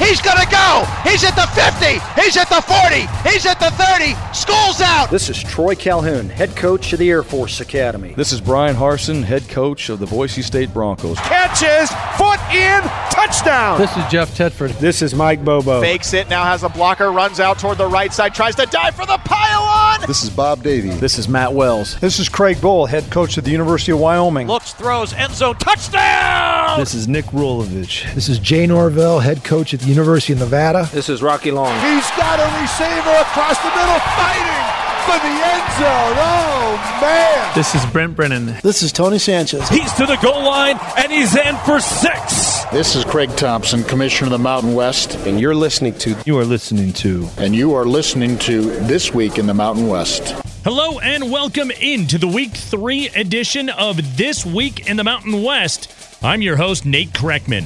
[0.00, 0.84] He's going to go.
[1.04, 2.20] He's at the 50.
[2.20, 3.06] He's at the 40.
[3.28, 4.14] He's at the 30.
[4.34, 5.10] School's out.
[5.10, 8.14] This is Troy Calhoun, head coach of the Air Force Academy.
[8.14, 11.18] This is Bryan Harsin, head coach of the Boise State Broncos.
[11.18, 13.78] Catches, foot in, touchdown.
[13.78, 14.78] This is Jeff Tedford.
[14.78, 15.80] This is Mike Bobo.
[15.82, 18.94] Fakes it, now has a blocker, runs out toward the right side, tries to dive
[18.94, 20.06] for the pile on.
[20.06, 20.90] This is Bob Davie.
[20.90, 22.00] This is Matt Wells.
[22.00, 24.46] This is Craig Bohl, head coach of the University of Wyoming.
[24.46, 26.80] Looks, throws, end zone, touchdown.
[26.80, 28.12] This is Nick Rolovich.
[28.14, 30.88] This is Jay Norvell, head coach at the University of Nevada.
[30.92, 31.74] This is Rocky Long.
[31.80, 34.70] He's got a receiver across the middle, fighting
[35.04, 36.16] for the end zone.
[36.16, 37.54] Oh, man.
[37.56, 38.54] This is Brent Brennan.
[38.62, 39.68] This is Tony Sanchez.
[39.68, 42.64] He's to the goal line, and he's in for six.
[42.66, 45.16] This is Craig Thompson, Commissioner of the Mountain West.
[45.26, 46.16] And you're listening to.
[46.24, 47.28] You are listening to.
[47.36, 50.36] And you are listening to This Week in the Mountain West.
[50.62, 55.92] Hello and welcome into the week three edition of This Week in the Mountain West.
[56.22, 57.64] I'm your host, Nate Kreckman.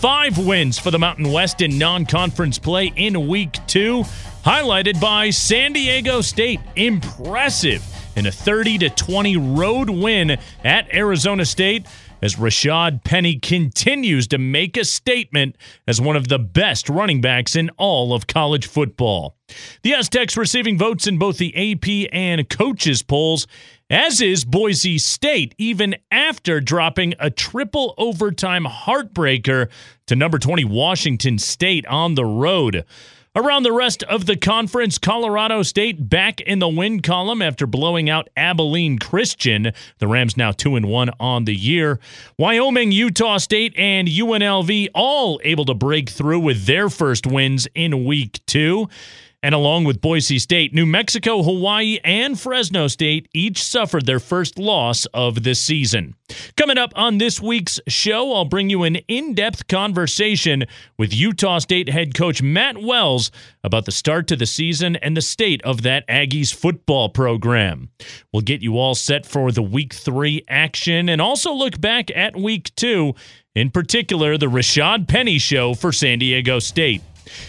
[0.00, 4.04] Five wins for the Mountain West in non conference play in week two,
[4.42, 6.58] highlighted by San Diego State.
[6.74, 7.84] Impressive
[8.16, 11.84] in a 30 to 20 road win at Arizona State
[12.22, 17.54] as Rashad Penny continues to make a statement as one of the best running backs
[17.54, 19.36] in all of college football.
[19.82, 23.46] The Aztecs receiving votes in both the AP and coaches polls,
[23.90, 29.68] as is Boise State, even after dropping a triple overtime heartbreaker
[30.06, 32.84] to number 20 Washington State on the road.
[33.34, 38.10] Around the rest of the conference, Colorado State back in the win column after blowing
[38.10, 39.72] out Abilene Christian.
[39.98, 42.00] The Rams now 2 and 1 on the year.
[42.38, 48.04] Wyoming, Utah State, and UNLV all able to break through with their first wins in
[48.04, 48.88] week 2.
[49.42, 54.58] And along with Boise State, New Mexico, Hawaii, and Fresno State each suffered their first
[54.58, 56.14] loss of the season.
[56.56, 60.66] Coming up on this week's show, I'll bring you an in depth conversation
[60.98, 63.30] with Utah State head coach Matt Wells
[63.64, 67.88] about the start to the season and the state of that Aggies football program.
[68.32, 72.36] We'll get you all set for the week three action and also look back at
[72.36, 73.14] week two,
[73.54, 77.02] in particular, the Rashad Penny show for San Diego State.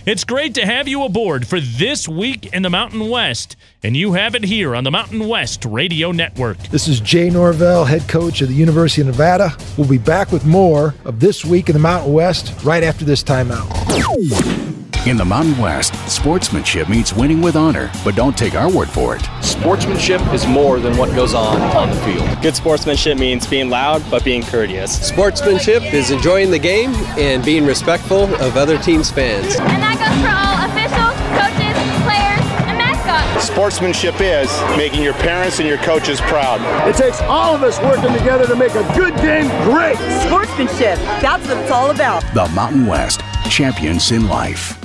[0.06, 4.14] It's great to have you aboard for this week in the Mountain West, and you
[4.14, 6.58] have it here on the Mountain West Radio Network.
[6.70, 9.56] This is Jay Norvell, head coach of the University of Nevada.
[9.78, 13.24] We'll be back with more of This Week in the Mountain West right after this
[13.24, 14.71] timeout.
[15.08, 19.16] In the Mountain West, sportsmanship means winning with honor, but don't take our word for
[19.16, 19.28] it.
[19.44, 22.30] Sportsmanship is more than what goes on on the field.
[22.44, 25.02] Good sportsmanship means being loud but being courteous.
[25.08, 29.56] Sportsmanship is enjoying the game and being respectful of other teams' fans.
[29.56, 31.74] And that goes for all officials, coaches,
[32.06, 33.48] players, and mascots.
[33.48, 36.62] Sportsmanship is making your parents and your coaches proud.
[36.88, 39.98] It takes all of us working together to make a good game great.
[40.28, 42.22] Sportsmanship, that's what it's all about.
[42.36, 44.78] The Mountain West, champions in life.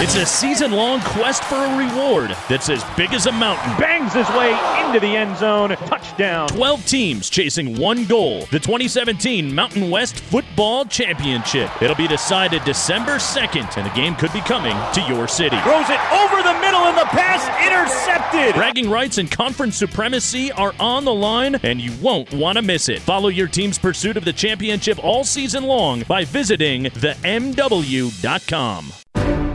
[0.00, 3.76] It's a season long quest for a reward that's as big as a mountain.
[3.80, 5.70] Bangs his way into the end zone.
[5.70, 6.46] Touchdown.
[6.50, 11.68] 12 teams chasing one goal the 2017 Mountain West Football Championship.
[11.82, 15.58] It'll be decided December 2nd, and the game could be coming to your city.
[15.62, 18.54] Throws it over the middle, and the pass intercepted.
[18.54, 22.88] Bragging rights and conference supremacy are on the line, and you won't want to miss
[22.88, 23.00] it.
[23.00, 28.92] Follow your team's pursuit of the championship all season long by visiting themw.com.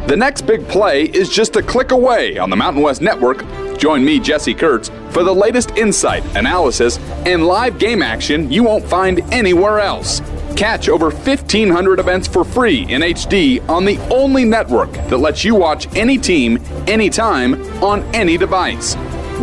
[0.08, 3.46] The next big play is just a click away on the Mountain West Network.
[3.78, 8.84] Join me, Jesse Kurtz, for the latest insight, analysis, and live game action you won't
[8.84, 10.22] find anywhere else.
[10.58, 15.56] Catch over 1,500 events for free in HD on the only network that lets you
[15.56, 18.96] watch any team, anytime, on any device.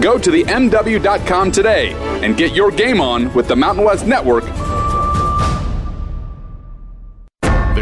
[0.02, 4.44] Go to the MW.com today and get your game on with the Mountain West Network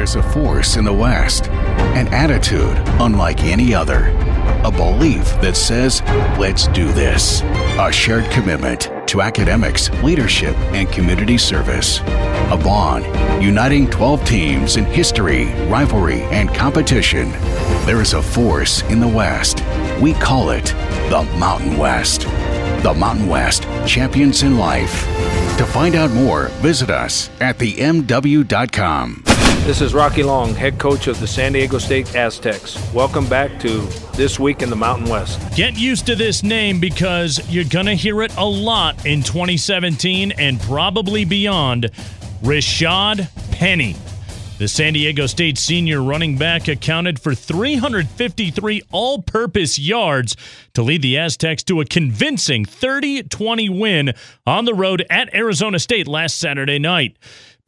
[0.09, 4.07] There's a force in the West, an attitude unlike any other,
[4.65, 6.01] a belief that says,
[6.39, 7.43] let's do this,
[7.79, 13.05] a shared commitment to academics, leadership, and community service, a bond
[13.45, 17.31] uniting 12 teams in history, rivalry, and competition.
[17.85, 19.63] There is a force in the West.
[20.01, 20.69] We call it
[21.11, 22.23] the Mountain West.
[22.83, 25.05] The Mountain West, champions in life.
[25.59, 29.28] To find out more, visit us at themw.com.
[29.65, 32.79] This is Rocky Long, head coach of the San Diego State Aztecs.
[32.95, 33.81] Welcome back to
[34.15, 35.41] This Week in the Mountain West.
[35.55, 40.33] Get used to this name because you're going to hear it a lot in 2017
[40.33, 41.91] and probably beyond.
[42.43, 43.97] Rashad Penny.
[44.59, 50.35] The San Diego State senior running back accounted for 353 all purpose yards
[50.75, 54.15] to lead the Aztecs to a convincing 30 20 win
[54.47, 57.17] on the road at Arizona State last Saturday night.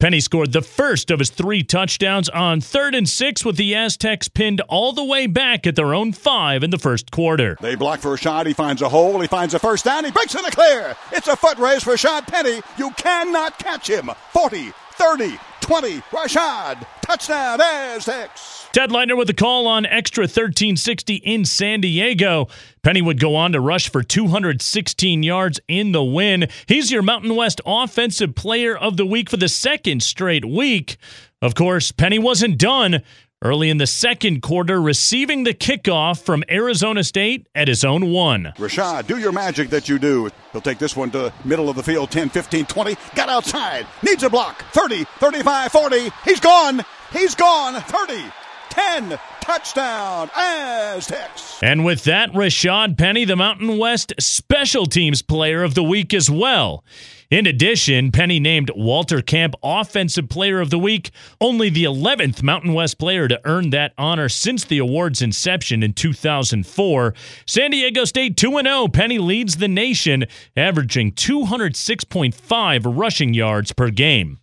[0.01, 4.27] Penny scored the first of his three touchdowns on third and six with the Aztecs
[4.27, 7.55] pinned all the way back at their own five in the first quarter.
[7.61, 8.47] They block for a shot.
[8.47, 9.19] He finds a hole.
[9.19, 10.03] He finds a first down.
[10.03, 10.95] He breaks in the clear.
[11.11, 12.61] It's a foot race for Rashad Penny.
[12.79, 14.09] You cannot catch him.
[14.31, 15.99] 40, 30, 20.
[15.99, 16.83] Rashad.
[17.03, 18.60] Touchdown, Aztecs.
[18.73, 22.47] Ted Leitner with the call on Extra 1360 in San Diego.
[22.83, 26.47] Penny would go on to rush for 216 yards in the win.
[26.67, 30.95] He's your Mountain West Offensive Player of the Week for the second straight week.
[31.41, 33.01] Of course, Penny wasn't done.
[33.43, 38.53] Early in the second quarter, receiving the kickoff from Arizona State at his own one.
[38.55, 40.29] Rashad, do your magic that you do.
[40.53, 42.95] He'll take this one to middle of the field, 10, 15, 20.
[43.15, 43.85] Got outside.
[44.01, 44.63] Needs a block.
[44.71, 46.11] 30, 35, 40.
[46.23, 46.85] He's gone.
[47.11, 47.81] He's gone.
[47.81, 48.23] 30,
[48.71, 49.19] 10.
[49.41, 51.59] Touchdown, Aztecs.
[51.61, 56.29] And with that, Rashad Penny, the Mountain West Special Teams Player of the Week as
[56.29, 56.83] well.
[57.29, 62.73] In addition, Penny named Walter Camp Offensive Player of the Week, only the 11th Mountain
[62.73, 67.13] West player to earn that honor since the award's inception in 2004.
[67.45, 70.25] San Diego State 2 0, Penny leads the nation,
[70.57, 74.40] averaging 206.5 rushing yards per game.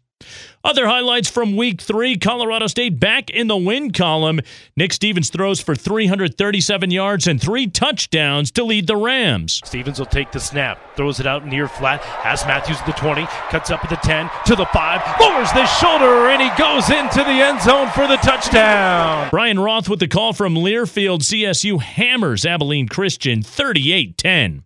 [0.65, 4.41] Other highlights from week three Colorado State back in the win column.
[4.77, 9.61] Nick Stevens throws for 337 yards and three touchdowns to lead the Rams.
[9.65, 13.25] Stevens will take the snap, throws it out near flat, has Matthews at the 20,
[13.51, 17.19] cuts up at the 10, to the 5, lowers the shoulder, and he goes into
[17.19, 19.29] the end zone for the touchdown.
[19.31, 21.21] Brian Roth with the call from Learfield.
[21.21, 24.65] CSU hammers Abilene Christian 38 10.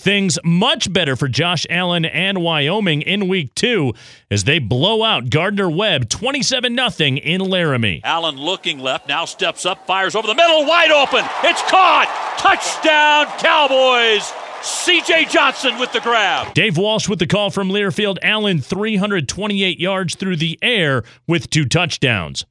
[0.00, 3.92] Things much better for Josh Allen and Wyoming in week two
[4.30, 8.00] as they blow out Gardner Webb 27 0 in Laramie.
[8.04, 11.24] Allen looking left, now steps up, fires over the middle, wide open.
[11.44, 12.06] It's caught.
[12.38, 14.32] Touchdown, Cowboys.
[14.62, 16.54] CJ Johnson with the grab.
[16.54, 18.18] Dave Walsh with the call from Learfield.
[18.22, 22.44] Allen 328 yards through the air with two touchdowns.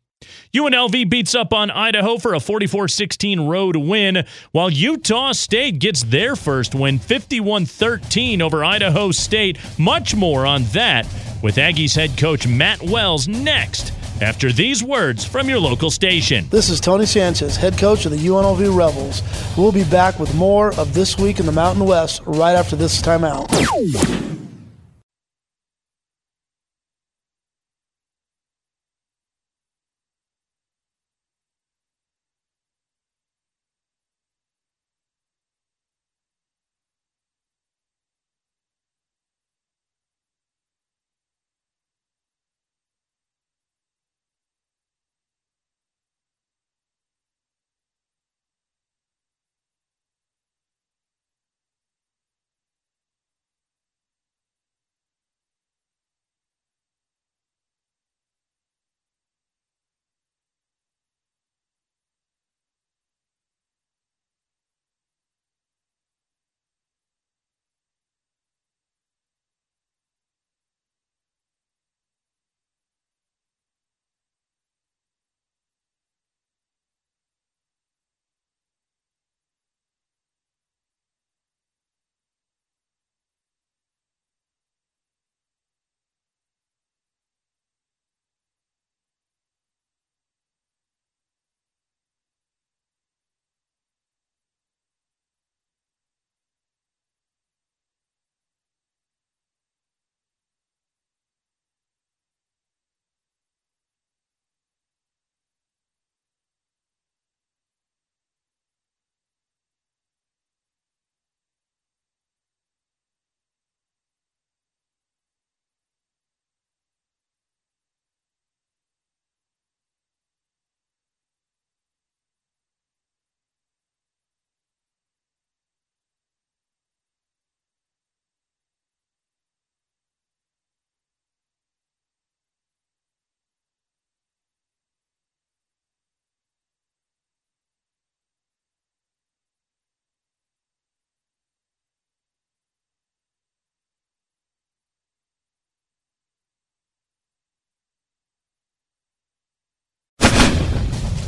[0.54, 6.04] UNLV beats up on Idaho for a 44 16 road win, while Utah State gets
[6.04, 9.58] their first win 51 13 over Idaho State.
[9.78, 11.06] Much more on that
[11.42, 16.46] with Aggies head coach Matt Wells next after these words from your local station.
[16.50, 19.22] This is Tony Sanchez, head coach of the UNLV Rebels.
[19.58, 23.02] We'll be back with more of This Week in the Mountain West right after this
[23.02, 24.39] timeout.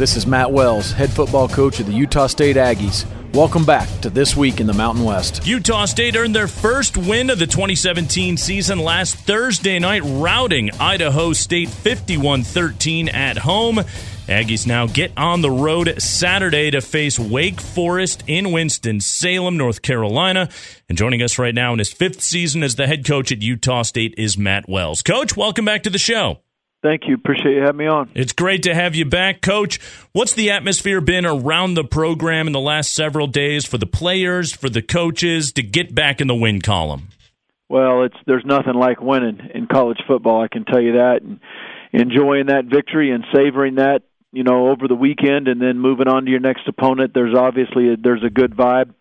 [0.01, 3.05] This is Matt Wells, head football coach of the Utah State Aggies.
[3.36, 5.46] Welcome back to This Week in the Mountain West.
[5.46, 11.34] Utah State earned their first win of the 2017 season last Thursday night, routing Idaho
[11.34, 13.75] State 51 13 at home.
[14.25, 20.50] Aggies now get on the road Saturday to face Wake Forest in Winston-Salem, North Carolina.
[20.89, 23.84] And joining us right now in his fifth season as the head coach at Utah
[23.84, 25.03] State is Matt Wells.
[25.03, 26.39] Coach, welcome back to the show.
[26.84, 27.14] Thank you.
[27.14, 28.10] Appreciate you having me on.
[28.16, 29.80] It's great to have you back, Coach.
[30.14, 34.52] What's the atmosphere been around the program in the last several days for the players,
[34.52, 37.10] for the coaches to get back in the win column?
[37.70, 40.42] Well, it's there's nothing like winning in college football.
[40.44, 41.40] I can tell you that, and
[41.94, 46.26] enjoying that victory and savoring that, you know, over the weekend, and then moving on
[46.26, 47.14] to your next opponent.
[47.14, 48.94] There's obviously a, there's a good vibe.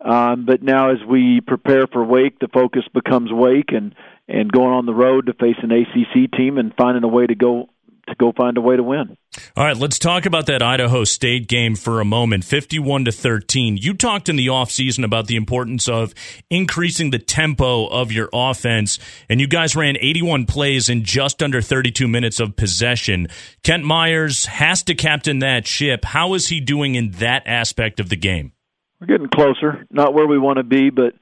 [0.00, 3.94] Um, but now, as we prepare for Wake, the focus becomes Wake, and
[4.28, 7.34] and going on the road to face an ACC team and finding a way to
[7.34, 7.70] go
[8.08, 9.16] to go find a way to win.
[9.56, 12.44] All right, let's talk about that Idaho State game for a moment.
[12.44, 13.76] 51 to 13.
[13.76, 16.14] You talked in the offseason about the importance of
[16.48, 18.98] increasing the tempo of your offense,
[19.28, 23.28] and you guys ran 81 plays in just under 32 minutes of possession.
[23.62, 26.04] Kent Myers has to captain that ship.
[26.04, 28.52] How is he doing in that aspect of the game?
[29.00, 29.86] We're getting closer.
[29.90, 31.14] Not where we want to be, but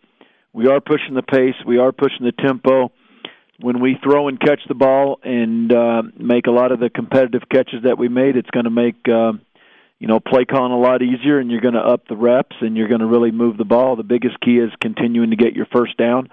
[0.52, 1.56] we are pushing the pace.
[1.66, 2.92] We are pushing the tempo.
[3.60, 7.42] When we throw and catch the ball and uh, make a lot of the competitive
[7.50, 9.32] catches that we made, it's going to make uh,
[9.98, 12.76] you know play calling a lot easier, and you're going to up the reps, and
[12.76, 13.96] you're going to really move the ball.
[13.96, 16.28] The biggest key is continuing to get your first down,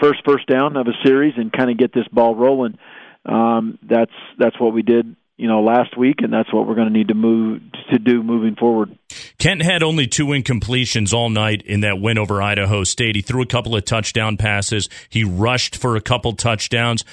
[0.00, 2.78] first first down of a series, and kind of get this ball rolling.
[3.26, 6.88] Um, that's that's what we did you know last week, and that's what we're going
[6.88, 8.96] to need to move to do moving forward.
[9.38, 13.16] Kent had only two incompletions all night in that win over Idaho State.
[13.16, 14.88] He threw a couple of touchdown passes.
[15.08, 17.04] He rushed for a couple touchdowns.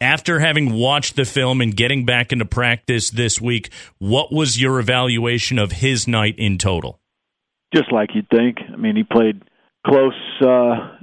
[0.00, 4.78] After having watched the film and getting back into practice this week, what was your
[4.78, 7.00] evaluation of his night in total?
[7.74, 8.58] Just like you'd think.
[8.72, 9.42] I mean, he played
[9.86, 10.12] close
[10.42, 10.96] uh,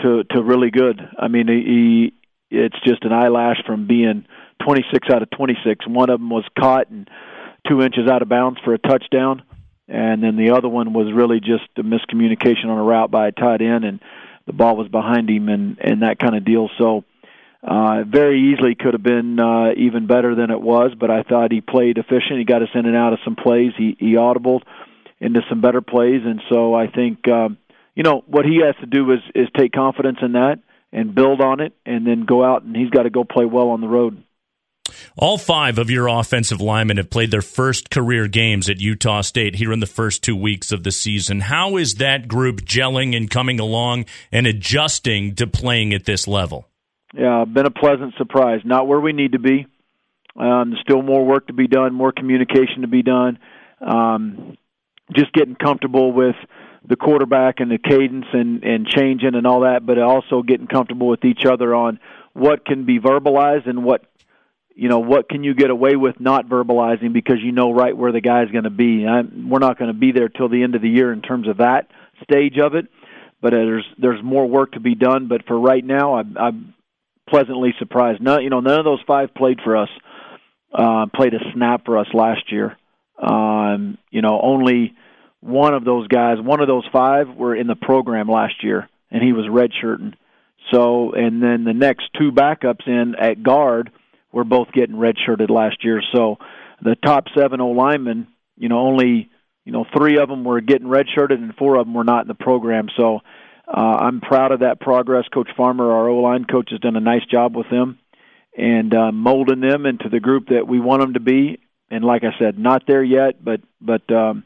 [0.00, 1.00] to to really good.
[1.18, 2.12] I mean, he,
[2.50, 4.24] he it's just an eyelash from being
[4.64, 5.86] 26 out of 26.
[5.86, 7.08] One of them was caught and
[7.68, 9.42] two inches out of bounds for a touchdown,
[9.86, 13.32] and then the other one was really just a miscommunication on a route by a
[13.32, 14.00] tight end, and
[14.46, 16.68] the ball was behind him, and and that kind of deal.
[16.78, 17.04] So.
[17.60, 21.50] Uh, very easily could have been uh, even better than it was, but I thought
[21.50, 22.38] he played efficient.
[22.38, 23.72] He got us in and out of some plays.
[23.76, 24.62] He he audibled
[25.18, 27.58] into some better plays, and so I think um,
[27.96, 30.60] you know what he has to do is is take confidence in that
[30.92, 33.70] and build on it, and then go out and he's got to go play well
[33.70, 34.22] on the road.
[35.20, 39.56] All five of your offensive linemen have played their first career games at Utah State
[39.56, 41.40] here in the first two weeks of the season.
[41.40, 46.68] How is that group gelling and coming along and adjusting to playing at this level?
[47.14, 48.60] Yeah, been a pleasant surprise.
[48.64, 49.66] Not where we need to be.
[50.36, 53.40] Um, still more work to be done, more communication to be done.
[53.80, 54.56] Um,
[55.16, 56.36] just getting comfortable with
[56.88, 61.08] the quarterback and the cadence and, and changing and all that, but also getting comfortable
[61.08, 61.98] with each other on
[62.34, 64.02] what can be verbalized and what
[64.78, 68.12] you know what can you get away with not verbalizing because you know right where
[68.12, 69.04] the guy's going to be.
[69.08, 71.48] I, we're not going to be there till the end of the year in terms
[71.48, 71.88] of that
[72.22, 72.86] stage of it,
[73.42, 75.26] but there's there's more work to be done.
[75.26, 76.74] But for right now, I'm, I'm
[77.28, 78.22] pleasantly surprised.
[78.22, 79.88] None, you know, none of those five played for us.
[80.72, 82.76] Uh, played a snap for us last year.
[83.20, 84.94] Um, you know, only
[85.40, 89.24] one of those guys, one of those five, were in the program last year, and
[89.24, 90.14] he was redshirting.
[90.70, 93.90] So, and then the next two backups in at guard
[94.38, 96.00] were both getting redshirted last year.
[96.14, 96.38] So
[96.80, 99.30] the top seven O linemen, you know, only
[99.64, 102.28] you know three of them were getting redshirted and four of them were not in
[102.28, 102.86] the program.
[102.96, 103.18] So
[103.66, 105.24] uh, I'm proud of that progress.
[105.34, 107.98] Coach Farmer, our O line coach, has done a nice job with them
[108.56, 111.58] and uh, molding them into the group that we want them to be.
[111.90, 114.44] And like I said, not there yet, but but um,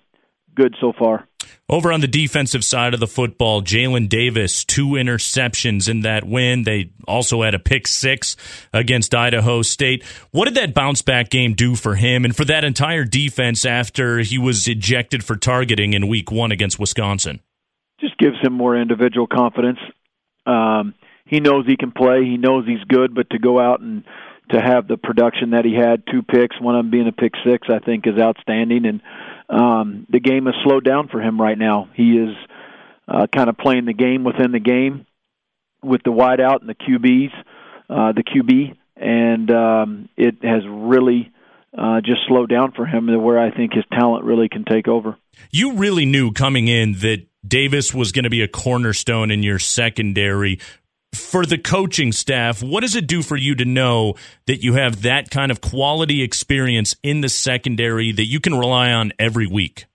[0.55, 1.29] good so far.
[1.69, 6.65] Over on the defensive side of the football, Jalen Davis, two interceptions in that win.
[6.65, 8.37] They also had a pick six
[8.73, 10.05] against Idaho State.
[10.33, 14.19] What did that bounce back game do for him and for that entire defense after
[14.19, 17.41] he was ejected for targeting in week one against Wisconsin?
[18.01, 19.79] Just gives him more individual confidence.
[20.45, 20.95] Um,
[21.25, 22.25] he knows he can play.
[22.25, 24.05] He knows he's good, but to go out and
[24.51, 27.33] to have the production that he had, two picks, one of them being a pick
[27.45, 28.85] six, I think is outstanding.
[28.85, 29.01] And
[29.53, 31.89] um, the game has slowed down for him right now.
[31.95, 32.35] He is
[33.07, 35.07] uh, kind of playing the game within the game
[35.83, 37.33] with the wideout and the QBs,
[37.91, 41.31] uh, the QB, and um, it has really
[41.77, 45.17] uh, just slowed down for him where I think his talent really can take over.
[45.51, 49.59] You really knew coming in that Davis was going to be a cornerstone in your
[49.59, 50.61] secondary
[51.15, 54.15] for the coaching staff, what does it do for you to know
[54.47, 58.93] that you have that kind of quality experience in the secondary that you can rely
[58.93, 59.87] on every week?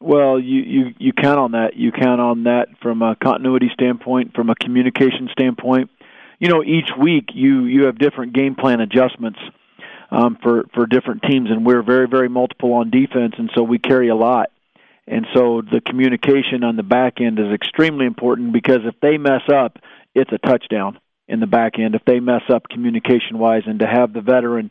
[0.00, 1.76] Well, you, you, you count on that.
[1.76, 5.90] You count on that from a continuity standpoint, from a communication standpoint.
[6.38, 9.40] You know, each week you, you have different game plan adjustments.
[10.10, 13.78] um, for for different teams, and we're very very multiple on defense, and so we
[13.78, 14.50] carry a lot.
[15.06, 19.42] And so the communication on the back end is extremely important because if they mess
[19.50, 19.78] up,
[20.18, 21.94] it's a touchdown in the back end.
[21.94, 24.70] If they mess up communication wise, and to have the veteran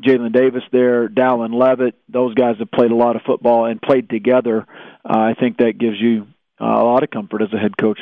[0.00, 4.08] Jalen Davis there, Dallin Leavitt, those guys have played a lot of football and played
[4.08, 4.66] together.
[5.04, 6.26] Uh, I think that gives you
[6.60, 8.00] uh, a lot of comfort as a head coach.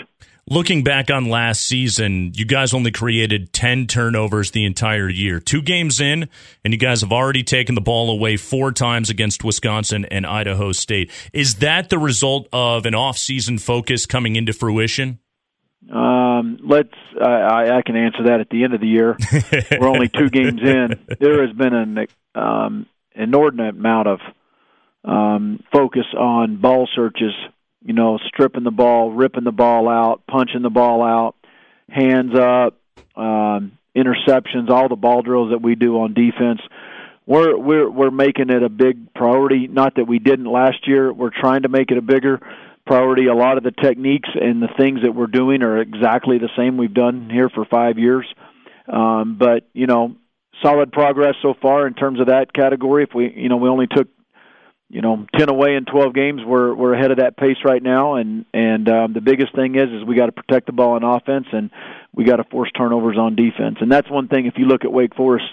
[0.49, 5.41] Looking back on last season, you guys only created 10 turnovers the entire year.
[5.41, 6.29] Two games in,
[6.65, 10.71] and you guys have already taken the ball away four times against Wisconsin and Idaho
[10.71, 11.11] State.
[11.33, 15.19] Is that the result of an off-season focus coming into fruition?
[15.93, 16.95] Um, let's.
[17.21, 19.17] I, I can answer that at the end of the year.
[19.81, 21.07] We're only two games in.
[21.21, 24.21] There has been an um, inordinate amount of
[25.05, 27.33] um, focus on ball searches
[27.87, 31.37] you know, stripping the ball, ripping the ball out, punching the ball out,
[31.89, 32.75] hands up,
[33.15, 36.61] um, interceptions, all the ball drills that we do on defense.
[37.27, 39.69] We're we're we're making it a big priority.
[39.69, 41.13] Not that we didn't last year.
[41.13, 42.41] We're trying to make it a bigger
[42.87, 43.27] priority.
[43.27, 46.77] A lot of the techniques and the things that we're doing are exactly the same
[46.77, 48.27] we've done here for five years.
[48.89, 50.17] Um, but you know,
[50.63, 53.03] solid progress so far in terms of that category.
[53.03, 54.09] If we you know we only took
[54.89, 56.43] you know, ten away in twelve games.
[56.47, 59.91] We're we're ahead of that pace right now, and and um, the biggest thing is
[59.91, 61.71] is we got to protect the ball on offense, and
[62.17, 63.77] we got to force turnovers on defense.
[63.81, 64.47] And that's one thing.
[64.47, 65.47] If you look at Wake Forest,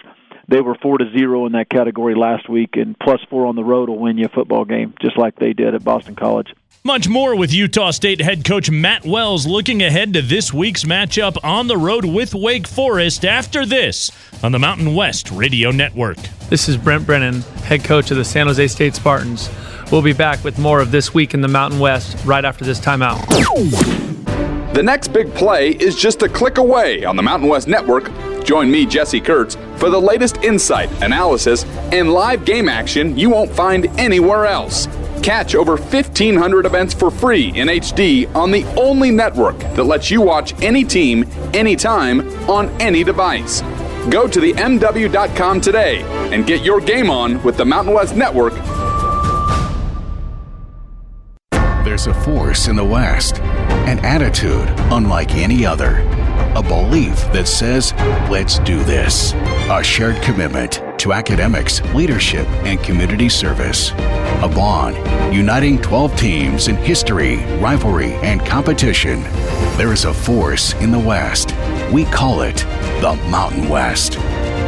[0.48, 3.64] they were four to zero in that category last week, and plus four on the
[3.64, 6.54] road will win you a football game, just like they did at Boston College.
[6.86, 11.38] Much more with Utah State head coach Matt Wells looking ahead to this week's matchup
[11.42, 14.12] on the road with Wake Forest after this
[14.44, 16.18] on the Mountain West Radio Network.
[16.50, 19.50] This is Brent Brennan, head coach of the San Jose State Spartans.
[19.94, 22.82] We'll be back with more of This Week in the Mountain West right after this
[22.82, 23.22] timeout.
[24.74, 28.10] The next big play is just a click away on the Mountain West Network.
[28.44, 33.52] Join me, Jesse Kurtz, for the latest insight, analysis, and live game action you won't
[33.52, 34.88] find anywhere else.
[35.22, 40.22] Catch over 1,500 events for free in HD on the only network that lets you
[40.22, 43.62] watch any team, anytime, on any device.
[44.10, 46.02] Go to the MW.com today
[46.34, 48.56] and get your game on with the Mountain West Network.
[51.86, 53.36] There's a force in the West,
[53.88, 55.98] an attitude unlike any other,
[56.56, 57.94] a belief that says,
[58.30, 59.34] let's do this,
[59.70, 63.92] a shared commitment to academics, leadership, and community service.
[63.92, 64.96] A bond
[65.36, 69.22] uniting 12 teams in history, rivalry, and competition.
[69.78, 71.54] There is a force in the West.
[71.92, 72.58] We call it
[73.02, 74.14] the Mountain West.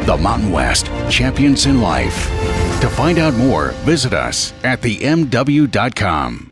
[0.06, 2.30] The Mountain West, champions in life.
[2.82, 6.45] To find out more, visit us at themw.com.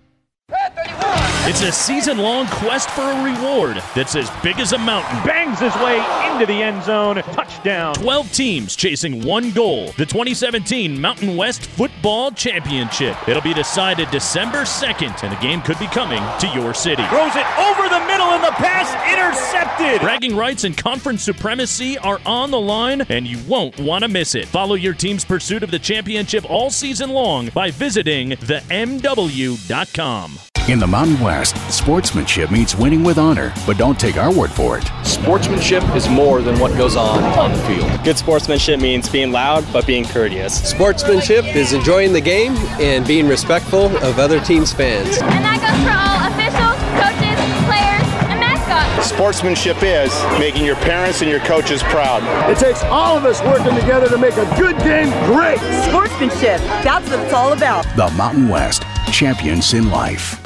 [1.45, 5.21] It's a season long quest for a reward that's as big as a mountain.
[5.25, 5.97] Bangs his way
[6.31, 7.17] into the end zone.
[7.17, 7.95] Touchdown.
[7.95, 13.17] 12 teams chasing one goal the 2017 Mountain West Football Championship.
[13.27, 17.03] It'll be decided December 2nd, and the game could be coming to your city.
[17.09, 19.99] Throws it over the middle, and the pass intercepted.
[19.99, 24.33] Bragging rights and conference supremacy are on the line, and you won't want to miss
[24.33, 24.47] it.
[24.47, 30.39] Follow your team's pursuit of the championship all season long by visiting themw.com.
[30.69, 34.77] In the Mountain West, sportsmanship means winning with honor, but don't take our word for
[34.77, 34.89] it.
[35.05, 37.91] Sportsmanship is more than what goes on on the field.
[38.05, 40.63] Good sportsmanship means being loud but being courteous.
[40.69, 45.17] Sportsmanship is enjoying the game and being respectful of other teams' fans.
[45.21, 47.35] And that goes for all officials, coaches,
[47.67, 49.09] players, and mascots.
[49.09, 52.23] Sportsmanship is making your parents and your coaches proud.
[52.49, 55.59] It takes all of us working together to make a good game great.
[55.89, 57.83] Sportsmanship, that's what it's all about.
[57.97, 60.42] The Mountain West, champions in life.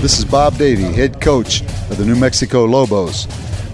[0.00, 3.26] This is Bob Davie, head coach of the New Mexico Lobos.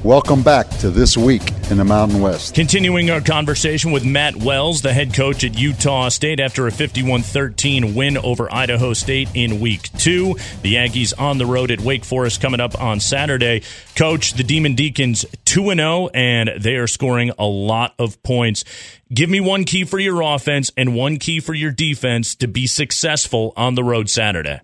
[0.05, 2.55] Welcome back to This Week in the Mountain West.
[2.55, 7.23] Continuing our conversation with Matt Wells, the head coach at Utah State, after a 51
[7.23, 10.35] 13 win over Idaho State in week two.
[10.63, 13.63] The Aggies on the road at Wake Forest coming up on Saturday.
[13.97, 18.65] Coach, the Demon Deacons 2 0, and they are scoring a lot of points.
[19.13, 22.67] Give me one key for your offense and one key for your defense to be
[22.69, 24.61] successful on the road Saturday.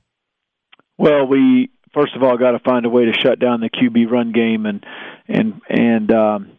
[0.99, 4.11] Well, we first of all got to find a way to shut down the QB
[4.11, 4.85] run game and
[5.29, 6.53] and and um,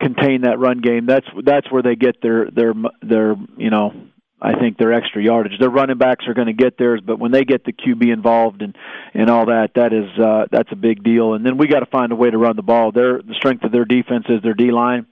[0.00, 1.06] contain that run game.
[1.06, 3.92] That's that's where they get their their their you know
[4.40, 5.58] I think their extra yardage.
[5.58, 8.62] Their running backs are going to get theirs, but when they get the QB involved
[8.62, 8.76] and
[9.14, 11.34] and all that, that is uh, that's a big deal.
[11.34, 12.92] And then we got to find a way to run the ball.
[12.92, 15.06] Their the strength of their defense is their D line.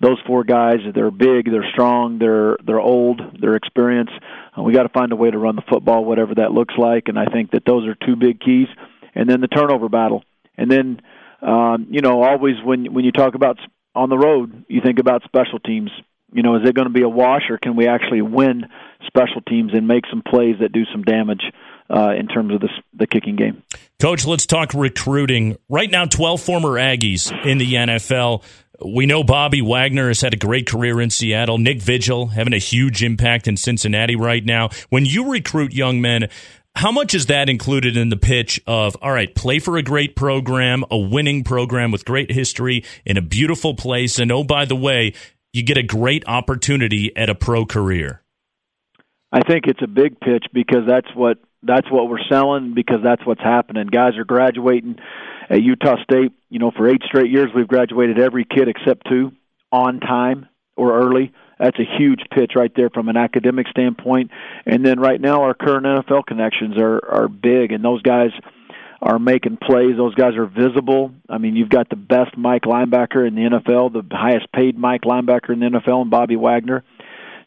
[0.00, 4.14] Those four guys, they're big, they're strong, they're they're old, they're experienced.
[4.62, 7.08] We got to find a way to run the football, whatever that looks like.
[7.08, 8.68] And I think that those are two big keys.
[9.14, 10.24] And then the turnover battle.
[10.56, 11.00] And then
[11.42, 13.58] um, you know, always when when you talk about
[13.94, 15.90] on the road, you think about special teams.
[16.32, 18.66] you know, is it going to be a wash or can we actually win
[19.06, 21.42] special teams and make some plays that do some damage
[21.90, 23.62] uh, in terms of the, the kicking game?
[24.00, 25.56] Coach, let's talk recruiting.
[25.68, 28.42] Right now, 12 former Aggies in the NFL.
[28.84, 31.58] We know Bobby Wagner has had a great career in Seattle.
[31.58, 34.70] Nick Vigil having a huge impact in Cincinnati right now.
[34.90, 36.28] When you recruit young men,
[36.74, 40.16] how much is that included in the pitch of, all right, play for a great
[40.16, 44.74] program, a winning program with great history in a beautiful place, and oh, by the
[44.74, 45.14] way,
[45.52, 48.22] you get a great opportunity at a pro career?
[49.30, 53.24] I think it's a big pitch because that's what that's what we're selling because that's
[53.26, 53.86] what's happening.
[53.86, 54.96] Guys are graduating
[55.48, 56.32] at Utah State.
[56.50, 59.32] You know, for eight straight years, we've graduated every kid except two
[59.72, 61.32] on time or early.
[61.58, 64.30] That's a huge pitch right there from an academic standpoint.
[64.66, 68.30] And then right now, our current NFL connections are are big, and those guys
[69.00, 69.96] are making plays.
[69.96, 71.12] Those guys are visible.
[71.28, 75.02] I mean, you've got the best Mike linebacker in the NFL, the highest paid Mike
[75.02, 76.82] linebacker in the NFL, and Bobby Wagner.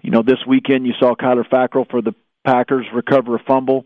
[0.02, 2.14] You know, this weekend you saw Kyler Fackrell for the
[2.46, 3.86] Packers recover a fumble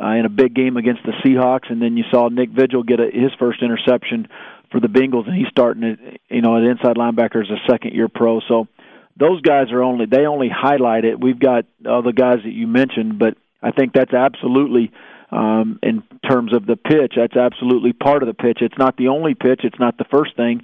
[0.00, 3.00] uh, in a big game against the Seahawks, and then you saw Nick Vigil get
[3.00, 4.28] a, his first interception
[4.70, 5.98] for the Bengals, and he's starting at
[6.30, 8.40] you know at inside linebacker as a second year pro.
[8.48, 8.68] So
[9.16, 11.20] those guys are only they only highlight it.
[11.20, 14.90] We've got the guys that you mentioned, but I think that's absolutely
[15.30, 17.14] um, in terms of the pitch.
[17.16, 18.58] That's absolutely part of the pitch.
[18.60, 19.60] It's not the only pitch.
[19.64, 20.62] It's not the first thing,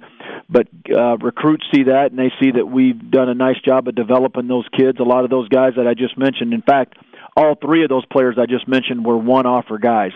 [0.49, 3.95] but uh, recruits see that and they see that we've done a nice job of
[3.95, 4.99] developing those kids.
[4.99, 6.53] A lot of those guys that I just mentioned.
[6.53, 6.97] In fact,
[7.39, 10.11] all three of those players I just mentioned were one offer guys.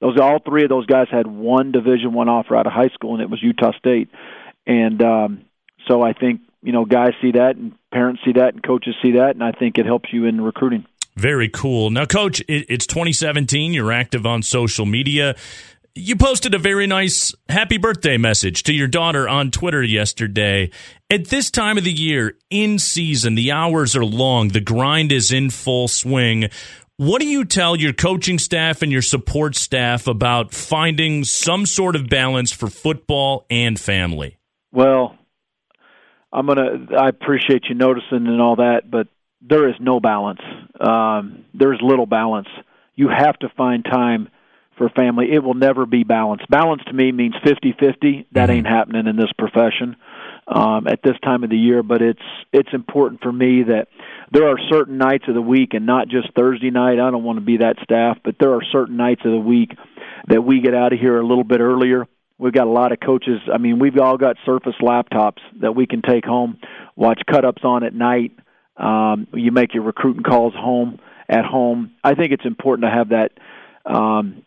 [0.00, 3.14] Those all three of those guys had one Division One offer out of high school,
[3.14, 4.10] and it was Utah State.
[4.66, 5.46] And um,
[5.88, 9.12] so I think you know guys see that, and parents see that, and coaches see
[9.12, 10.86] that, and I think it helps you in recruiting.
[11.16, 11.88] Very cool.
[11.88, 13.72] Now, Coach, it's 2017.
[13.72, 15.34] You're active on social media.
[15.98, 20.70] You posted a very nice happy birthday message to your daughter on Twitter yesterday.
[21.08, 25.32] At this time of the year, in season, the hours are long, the grind is
[25.32, 26.50] in full swing.
[26.98, 31.96] What do you tell your coaching staff and your support staff about finding some sort
[31.96, 34.36] of balance for football and family?
[34.72, 35.16] Well,
[36.30, 36.88] I'm gonna.
[37.00, 39.08] I appreciate you noticing and all that, but
[39.40, 40.42] there is no balance.
[40.78, 42.48] Um, there's little balance.
[42.96, 44.28] You have to find time
[44.76, 45.32] for family.
[45.32, 46.48] It will never be balanced.
[46.48, 48.26] Balance to me means 50-50.
[48.32, 49.96] That ain't happening in this profession
[50.46, 51.82] um, at this time of the year.
[51.82, 53.88] But it's it's important for me that
[54.32, 57.00] there are certain nights of the week, and not just Thursday night.
[57.00, 59.72] I don't want to be that staff, but there are certain nights of the week
[60.28, 62.06] that we get out of here a little bit earlier.
[62.38, 63.40] We've got a lot of coaches.
[63.52, 66.58] I mean, we've all got Surface laptops that we can take home,
[66.94, 68.32] watch cut ups on at night.
[68.76, 70.98] Um, you make your recruiting calls home
[71.30, 71.92] at home.
[72.04, 73.32] I think it's important to have that
[73.86, 74.42] um,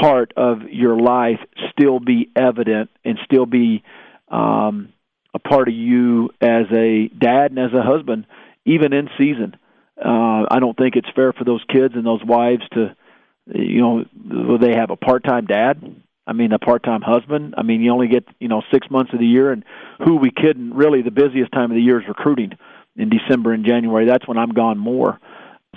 [0.00, 1.38] part of your life
[1.70, 3.82] still be evident and still be
[4.28, 4.92] um,
[5.34, 8.26] a part of you as a dad and as a husband,
[8.64, 9.56] even in season.
[9.98, 12.94] Uh, I don't think it's fair for those kids and those wives to,
[13.54, 15.82] you know, they have a part-time dad.
[16.26, 17.54] I mean, a part-time husband.
[17.58, 19.64] I mean, you only get you know six months of the year, and
[20.04, 20.72] who we kidding?
[20.72, 22.52] Really, the busiest time of the year is recruiting
[22.96, 24.06] in December and January.
[24.06, 25.18] That's when I'm gone more.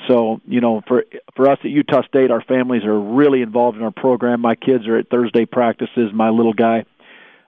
[0.09, 1.05] So, you know, for
[1.35, 4.41] for us at Utah State, our families are really involved in our program.
[4.41, 6.11] My kids are at Thursday practices.
[6.13, 6.83] My little guy,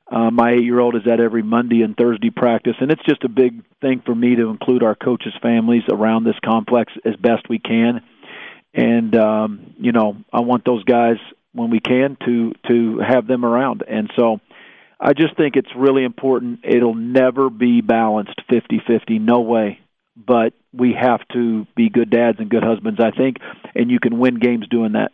[0.10, 3.64] uh, my eight-year-old, is at every Monday and Thursday practice, and it's just a big
[3.82, 8.02] thing for me to include our coaches' families around this complex as best we can.
[8.74, 11.18] And um, you know, I want those guys
[11.52, 13.84] when we can to to have them around.
[13.88, 14.40] And so,
[15.00, 16.62] I just think it's really important.
[16.64, 19.20] It'll never be balanced fifty-fifty.
[19.20, 19.82] No way
[20.26, 23.38] but we have to be good dads and good husbands, I think,
[23.76, 25.12] and you can win games doing that.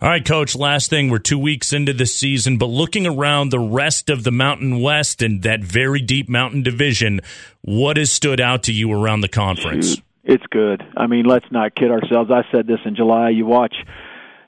[0.00, 1.08] All right, coach, last thing.
[1.08, 5.22] We're two weeks into the season, but looking around the rest of the Mountain West
[5.22, 7.20] and that very deep mountain division,
[7.62, 10.00] what has stood out to you around the conference?
[10.24, 10.82] It's good.
[10.96, 12.30] I mean, let's not kid ourselves.
[12.30, 13.30] I said this in July.
[13.30, 13.74] You watch,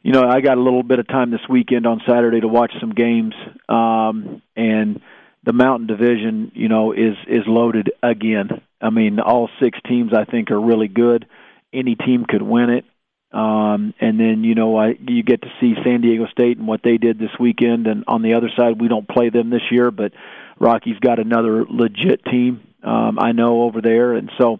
[0.02, 2.72] you know, I got a little bit of time this weekend on Saturday to watch
[2.80, 3.34] some games,
[3.68, 5.00] um, and
[5.44, 8.60] the Mountain Division, you know, is is loaded again.
[8.80, 11.26] I mean, all six teams I think are really good.
[11.72, 12.84] Any team could win it.
[13.32, 16.80] Um, and then you know I, you get to see San Diego State and what
[16.82, 17.86] they did this weekend.
[17.86, 20.12] And on the other side, we don't play them this year, but
[20.58, 22.62] Rocky's got another legit team.
[22.82, 24.58] Um, I know over there, and so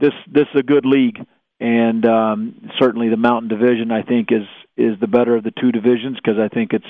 [0.00, 1.18] this this is a good league.
[1.60, 5.72] And um, certainly the Mountain Division, I think, is is the better of the two
[5.72, 6.86] divisions because I think it's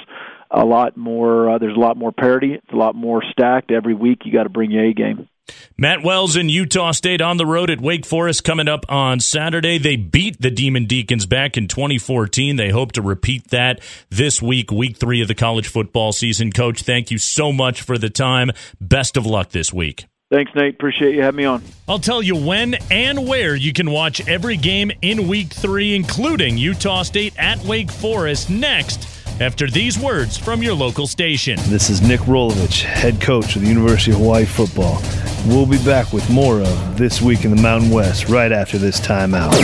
[0.50, 1.50] a lot more.
[1.50, 2.54] Uh, there's a lot more parity.
[2.54, 3.70] It's a lot more stacked.
[3.70, 5.28] Every week, you got to bring your A game.
[5.76, 9.78] Matt Wells in Utah State on the road at Wake Forest coming up on Saturday.
[9.78, 12.56] They beat the Demon Deacons back in 2014.
[12.56, 13.80] They hope to repeat that
[14.10, 16.52] this week, week three of the college football season.
[16.52, 18.50] Coach, thank you so much for the time.
[18.80, 20.06] Best of luck this week.
[20.30, 20.74] Thanks, Nate.
[20.74, 21.62] Appreciate you having me on.
[21.88, 26.58] I'll tell you when and where you can watch every game in week three, including
[26.58, 31.58] Utah State at Wake Forest next after these words from your local station.
[31.64, 35.00] This is Nick Rolovich, head coach of the University of Hawaii football.
[35.46, 39.00] We'll be back with more of This Week in the Mountain West right after this
[39.00, 39.54] timeout.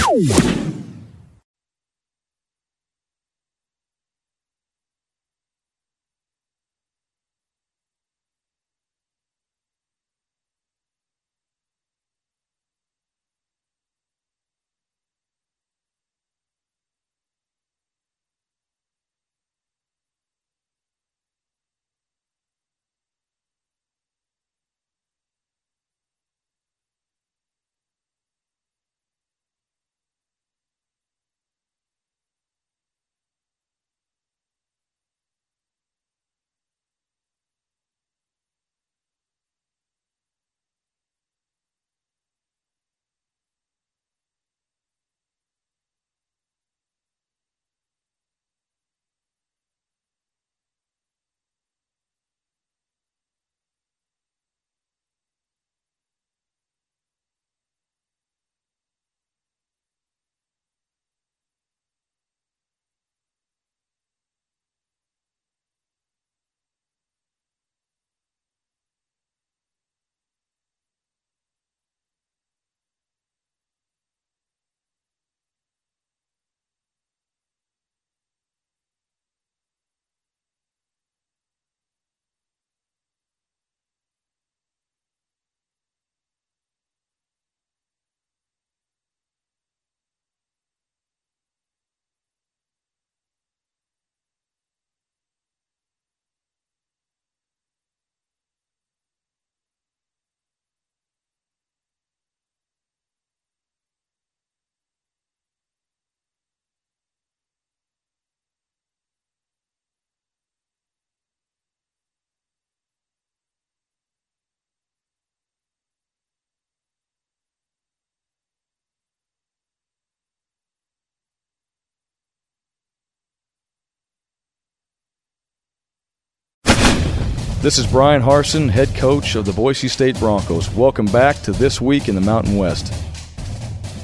[127.64, 130.70] This is Bryan Harsin, head coach of the Boise State Broncos.
[130.74, 132.92] Welcome back to This Week in the Mountain West.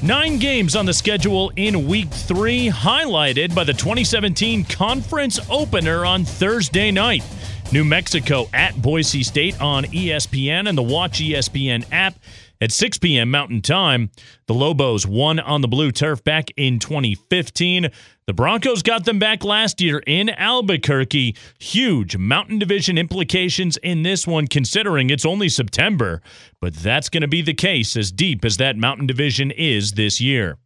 [0.01, 6.25] Nine games on the schedule in week three, highlighted by the 2017 conference opener on
[6.25, 7.23] Thursday night.
[7.71, 12.15] New Mexico at Boise State on ESPN and the Watch ESPN app
[12.61, 13.31] at 6 p.m.
[13.31, 14.11] Mountain Time.
[14.45, 17.89] The Lobos won on the blue turf back in 2015.
[18.27, 21.35] The Broncos got them back last year in Albuquerque.
[21.59, 26.21] Huge Mountain Division implications in this one, considering it's only September.
[26.61, 30.21] But that's going to be the case as deep as that Mountain Division is this
[30.21, 30.57] year.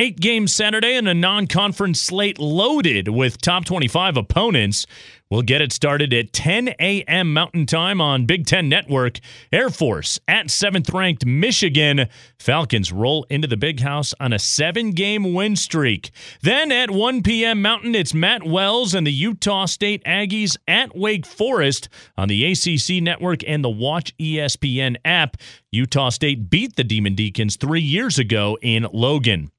[0.00, 4.86] Eight games Saturday and a non conference slate loaded with top 25 opponents.
[5.28, 7.32] We'll get it started at 10 a.m.
[7.32, 9.18] Mountain Time on Big Ten Network.
[9.52, 12.06] Air Force at seventh ranked Michigan.
[12.38, 16.12] Falcons roll into the big house on a seven game win streak.
[16.42, 17.60] Then at 1 p.m.
[17.60, 23.02] Mountain, it's Matt Wells and the Utah State Aggies at Wake Forest on the ACC
[23.02, 25.38] Network and the Watch ESPN app.
[25.72, 29.50] Utah State beat the Demon Deacons three years ago in Logan.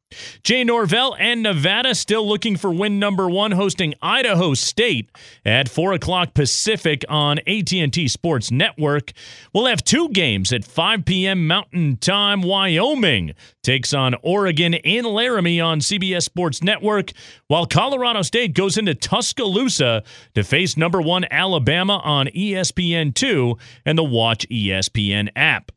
[0.44, 5.10] Jay Norvell and Nevada still looking for win number one, hosting Idaho State
[5.46, 9.12] at four o'clock Pacific on AT&T Sports Network.
[9.54, 11.48] We'll have two games at 5 p.m.
[11.48, 12.42] Mountain Time.
[12.42, 17.12] Wyoming takes on Oregon in Laramie on CBS Sports Network,
[17.48, 24.04] while Colorado State goes into Tuscaloosa to face number one Alabama on ESPN2 and the
[24.04, 25.72] Watch ESPN app.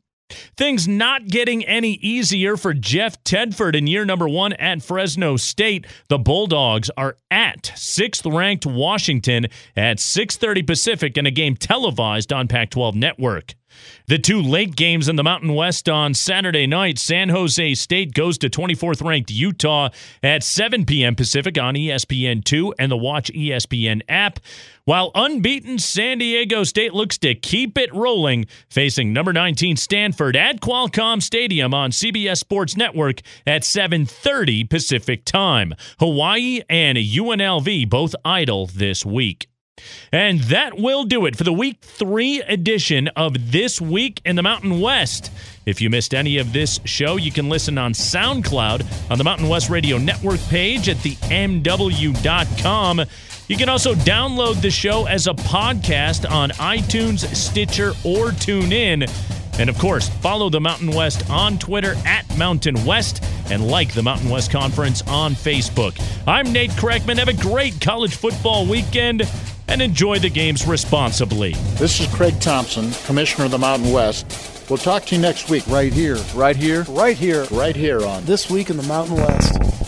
[0.56, 5.86] Things not getting any easier for Jeff Tedford in year number one at Fresno State.
[6.08, 12.94] The Bulldogs are at sixth-ranked Washington at 6:30 Pacific in a game televised on Pac-12
[12.94, 13.54] Network.
[14.06, 18.38] The two late games in the Mountain West on Saturday night, San Jose State goes
[18.38, 19.88] to 24th ranked Utah
[20.22, 21.14] at 7 p.m.
[21.14, 24.40] Pacific on ESPN2 and the Watch ESPN app,
[24.84, 30.60] while unbeaten San Diego State looks to keep it rolling, facing number 19 Stanford at
[30.60, 35.74] Qualcomm Stadium on CBS Sports Network at 7:30 Pacific time.
[35.98, 39.46] Hawaii and UNLV both idle this week.
[40.12, 44.42] And that will do it for the week three edition of This Week in the
[44.42, 45.32] Mountain West.
[45.64, 49.48] If you missed any of this show, you can listen on SoundCloud on the Mountain
[49.48, 53.02] West Radio Network page at the MW.com.
[53.52, 59.06] You can also download the show as a podcast on iTunes, Stitcher, or TuneIn.
[59.58, 64.02] And of course, follow the Mountain West on Twitter at Mountain West and like the
[64.02, 66.02] Mountain West Conference on Facebook.
[66.26, 67.18] I'm Nate Kreckman.
[67.18, 69.28] Have a great college football weekend
[69.68, 71.52] and enjoy the games responsibly.
[71.74, 74.64] This is Craig Thompson, Commissioner of the Mountain West.
[74.70, 75.66] We'll talk to you next week.
[75.66, 76.16] Right here.
[76.34, 76.84] Right here.
[76.84, 77.44] Right here.
[77.50, 79.81] Right here on This Week in the Mountain West.